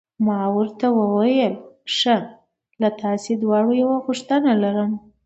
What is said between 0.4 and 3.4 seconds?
ورته وویل: ښه، له تاسي